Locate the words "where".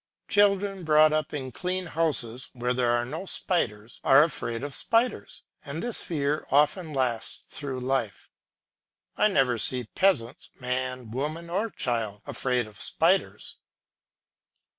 2.53-2.73